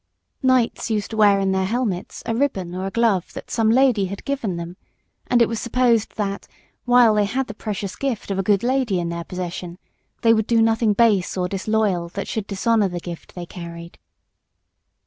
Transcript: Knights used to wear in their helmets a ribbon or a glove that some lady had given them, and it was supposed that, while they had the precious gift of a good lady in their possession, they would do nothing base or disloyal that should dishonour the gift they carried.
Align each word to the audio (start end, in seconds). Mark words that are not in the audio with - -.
Knights 0.41 0.89
used 0.89 1.11
to 1.11 1.17
wear 1.17 1.39
in 1.39 1.51
their 1.51 1.67
helmets 1.67 2.23
a 2.25 2.33
ribbon 2.33 2.73
or 2.73 2.87
a 2.87 2.89
glove 2.89 3.31
that 3.33 3.51
some 3.51 3.69
lady 3.69 4.05
had 4.05 4.25
given 4.25 4.55
them, 4.57 4.75
and 5.27 5.43
it 5.43 5.47
was 5.47 5.59
supposed 5.59 6.15
that, 6.15 6.47
while 6.85 7.13
they 7.13 7.25
had 7.25 7.45
the 7.45 7.53
precious 7.53 7.95
gift 7.95 8.31
of 8.31 8.39
a 8.39 8.41
good 8.41 8.63
lady 8.63 8.99
in 8.99 9.09
their 9.09 9.23
possession, 9.23 9.77
they 10.23 10.33
would 10.33 10.47
do 10.47 10.59
nothing 10.59 10.93
base 10.93 11.37
or 11.37 11.47
disloyal 11.47 12.09
that 12.09 12.27
should 12.27 12.47
dishonour 12.47 12.87
the 12.87 12.99
gift 12.99 13.35
they 13.35 13.45
carried. 13.45 13.99